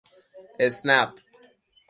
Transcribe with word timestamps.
اسنپ 0.59 1.11